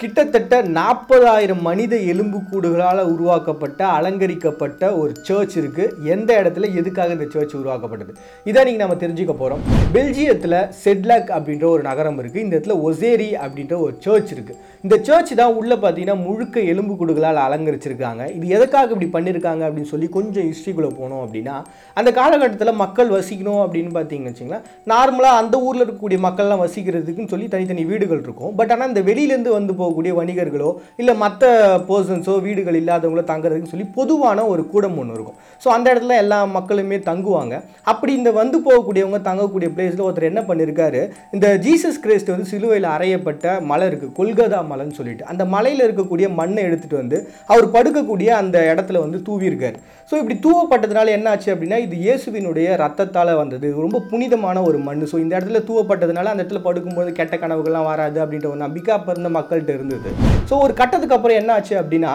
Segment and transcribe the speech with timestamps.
[0.00, 8.12] கிட்டத்தட்ட நாற்பதாயிரம் மனித எலும்புக்கூடுகளால் உருவாக்கப்பட்ட அலங்கரிக்கப்பட்ட ஒரு சர்ச் இருக்குது எந்த இடத்துல எதுக்காக இந்த சர்ச் உருவாக்கப்பட்டது?
[8.50, 9.62] இதை நீங்கள் நம்ம தெரிஞ்சுக்க போகிறோம்
[9.94, 15.32] பெல்ஜியத்தில் செட்லக் அப்படின்ற ஒரு நகரம் இருக்குது இந்த இடத்துல ஒசேரி அப்படின்ற ஒரு சர்ச் இருக்குது இந்த சர்ச்
[15.40, 18.22] தான் உள்ளே பார்த்தீங்கன்னா முழுக்க எலும்புக்கூடுகளால் அலங்கரிச்சிருக்காங்க.
[18.36, 21.56] இது எதுக்காக இப்படி பண்ணியிருக்காங்க அப்படின்னு சொல்லி கொஞ்சம் ஹிஸ்ட்ரிக்குள்ளே போனோம் அப்படின்னா
[21.96, 27.86] அந்த காலகட்டத்தில் மக்கள் வசிக்கணும் அப்படின்னு பார்த்தீங்கன்னு வச்சுங்களேன் நார்மலாக அந்த ஊரில் இருக்கக்கூடிய மக்கள்லாம் வசிக்கிறதுக்குன்னு சொல்லி தனித்தனி
[27.94, 28.54] வீடுகள் இருக்கும்.
[28.60, 31.50] பட் ஆனால் இந்த வெளியிலேருந்து வந்து போகக்கூடிய வணிகர்களோ இல்லை மற்ற
[31.88, 35.38] பர்சன்ஸோ வீடுகள் இல்லாதவங்களோ தங்குறதுக்கு சொல்லி பொதுவான ஒரு கூடம் ஒன்று இருக்கும்.
[35.62, 37.54] ஸோ அந்த இடத்துல எல்லா மக்களுமே தங்குவாங்க.
[37.92, 41.00] அப்படி இந்த வந்து போகக்கூடியவங்க தங்கக்கூடிய பிளேஸில் ஒருத்தர் என்ன பண்ணியிருக்காரு
[41.36, 45.24] இந்த ஜீசஸ் கிரைஸ்ட் வந்து சிலுவையில் அறையப்பட்ட மலை இருக்குது கொல்கதா மலைன்னு சொல்லிட்டு.
[45.32, 47.18] அந்த மலையில் இருக்கக்கூடிய மண்ணை எடுத்துகிட்டு வந்து
[47.52, 49.78] அவர் படுக்கக்கூடிய அந்த இடத்துல வந்து தூவியிருக்காரு.
[50.10, 53.68] ஸோ இப்படி தூவப்பட்டதுனால என்ன ஆச்சு அப்படின்னா இது இயேசுவினுடைய ரத்தத்தால் வந்தது.
[53.84, 58.48] ரொம்ப புனிதமான ஒரு மண் ஸோ இந்த இடத்துல தூவப்பட்டதுனால அந்த இடத்துல படுக்கும்போது கெட்ட கனவுகள்லாம் வராது அப்படின்ற
[58.52, 60.10] ஒரு நம்பிக்கை அப்போ இருந்த மக்கள்கிட்ட இருந்தது.
[60.50, 62.12] ஸோ ஒரு கட்டத்துக்கு அப்புறம் என்ன ஆச்சு அப்படின்னா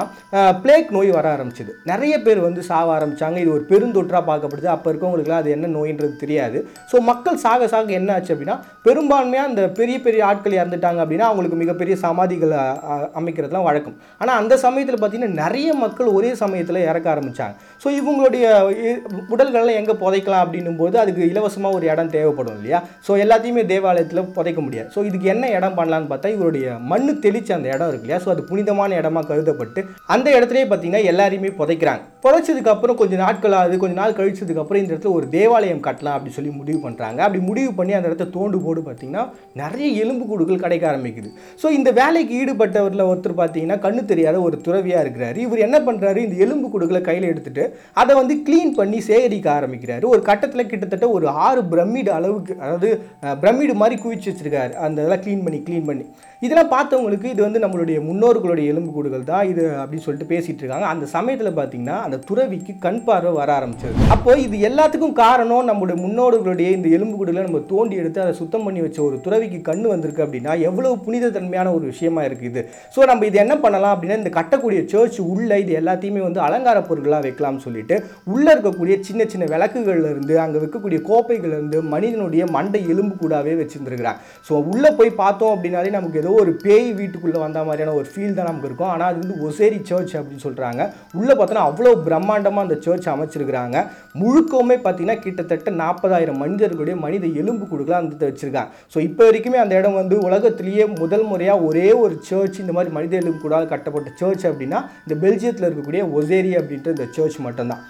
[0.64, 1.72] பிளேக் நோய் வர ஆரம்பிச்சது.
[1.92, 3.38] நிறைய பேர் வந்து சாக ஆரம்பிச்சாங்க.
[3.44, 4.70] இது ஒரு பெருந்தொற்றாக பார்க்கப்படுது.
[4.76, 6.60] அப்போ இருக்கவங்களுக்குலாம் அது என்ன நோயின்றது தெரியாது.
[6.92, 11.58] ஸோ மக்கள் சாக சாக என்ன ஆச்சு அப்படின்னா பெரும்பான்மையாக அந்த பெரிய பெரிய ஆட்கள் இறந்துட்டாங்க அப்படின்னா அவங்களுக்கு
[11.64, 12.54] மிகப்பெரிய சமாதிகள்
[13.20, 13.98] அமைக்கிறதுலாம் வழக்கம்.
[14.22, 17.54] ஆனால் அந்த சமயத்தில் பார்த்தீங்கன்னா நிறைய மக்கள் ஒரே சமயத்தில் இறக்க ஆரம்பிச்சாங்க.
[17.84, 18.46] ஸோ இவங்களுடைய
[18.90, 19.02] இ-
[19.34, 22.80] உடல்களை எங்கே புதைக்கலாம் அப்படின்னும் போது அதுக்கு இலவசமாக ஒரு இடம் தேவைப்படும் இல்லையா?
[23.08, 24.90] ஸோ எல்லாத்தையுமே தேவாலயத்தில் புதைக்க முடியாது.
[24.96, 28.22] ஸோ இதுக்கு என்ன இடம் பண்ணலான்னு பார்த்தா இவருடைய மண்ணு தெளிச்ச அந்த இடம் இருக்கு இல்லையா?
[28.26, 29.82] ஸோ அது புனிதமான இடமா கருதப்பட்டு
[30.16, 32.04] அந்த இடத்துலயே பார்த்தீங்கன்னா எல்லாரையுமே புதைக்கிறாங்க.
[32.26, 36.34] புதைச்சதுக்கு அப்புறம் கொஞ்சம் நாட்கள் ஆகுது கொஞ்சம் நாள் கழிச்சதுக்கு அப்புறம் இந்த இடத்துல ஒரு தேவாலயம் கட்டலாம் அப்படி
[36.38, 39.24] சொல்லி முடிவு பண்ணுறாங்க அப்படி முடிவு பண்ணி அந்த இடத்த தோண்டு போடு பார்த்தீங்கன்னா
[39.62, 41.30] நிறைய எலும்பு கூடுகள் கிடைக்க ஆரம்பிக்குது.
[41.62, 45.38] ஸோ இந்த வேலைக்கு ஈடுபட்டவரில் ஒருத்தர் பார்த்தீங்கன்னா கண்ணு தெரியாத ஒரு துறவியாக இருக்கிறாரு.
[45.48, 47.64] இவர் என்ன பண்ணுறாரு இந்த எலும்பு கூடுகளை கையில் எடுத்துட்டு
[48.02, 50.06] அதை வந்து க்ளீன் பண்ணி சேகரிக்க ஆரம்பிக்கிறாரு.
[50.14, 52.90] ஒரு கட்டத்தில் கிட்டத்தட்ட ஒரு ஆறு பிரமிடு அளவுக்கு அதாவது
[53.44, 54.74] பிரமிடு மாதிரி குவிச்சு வச்சிருக்காரு.
[54.86, 56.06] அந்த இதெல்லாம் க்ளீன் பண்ணி க்ளீன் பண்ணி.
[56.46, 60.88] இதெல்லாம் பார்த்தவங்களுக்கு இது வந்து நம்மளுடைய முன்னோர்களுடைய எலும்புக்கூடுகள் தான் இது அப்படின்னு சொல்லிட்டு பேசிட்டு இருக்காங்க.
[60.94, 66.70] அந்த சமயத்தில் பார்த்தீங்கன்னா அந்த துறவிக்கு கண் பார்வை வர ஆரம்பிச்சது அப்போ இது எல்லாத்துக்கும் காரணம் நம்மளுடைய முன்னோர்களுடைய
[66.72, 70.96] இந்த எலும்புக்கூடுகளை நம்ம தோண்டி எடுத்து அதை சுத்தம் பண்ணி வச்ச ஒரு துறவிக்கு கண் வந்திருக்கு அப்படின்னா எவ்வளவு
[71.06, 72.64] புனித தன்மையான ஒரு விஷயமா இருக்குது
[72.96, 77.26] ஸோ நம்ம இது என்ன பண்ணலாம் அப்படின்னா இந்த கட்டக்கூடிய சர்ச் உள்ள இது எல்லாத்தையுமே வந்து அலங்கார பொருட்களாக
[77.26, 77.96] வைக்கலாம்னு சொல்லிட்டு
[78.32, 84.20] உள்ள இருக்கக்கூடிய சின்ன சின்ன விளக்குகள்ல இருந்து அங்கே வைக்கக்கூடிய கோப்பைகள்ல இருந்து மனிதனுடைய மண்டை எலும்பு கூடாவே வச்சிருந்துருக்கிறாங்க
[84.50, 88.50] ஸோ உள்ளே போய் பார்த்தோம் அப்படின்னாலே நமக்கு ஏதோ ஒரு பேய் வீட்டுக்குள்ளே வந்த மாதிரியான ஒரு ஃபீல் தான்
[88.50, 88.92] நமக்கு இருக்கும்.
[88.94, 90.82] ஆனால் அது வந்து ஒசேரி சர்ச் அப்படின்னு சொல்கிறாங்க
[91.20, 93.78] உள்ளே பார்த்தோன்னா அவ்வளோ பிரம்மாண்டமாக அந்த சர்ச் அமைச்சிருக்கிறாங்க.
[94.22, 98.70] முழுக்கவுமே பார்த்தீங்கன்னா கிட்டத்தட்ட நாற்பதாயிரம் மனிதர்களுடைய மனித எலும்பு கொடுக்கலாம் அந்த வச்சிருக்காங்க.
[98.94, 103.16] ஸோ இப்போ வரைக்குமே அந்த இடம் வந்து உலகத்திலேயே முதல் முறையாக ஒரே ஒரு சர்ச் இந்த மாதிரி மனித
[103.22, 107.84] எலும்பு கூட கட்டப்பட்ட சர்ச் அப்படின்னா இந்த பெல்ஜியத்தில் இருக்கக்கூடிய ஒசேரி அப்படின்ற இந்த சர்ச் மட்டும்தான்.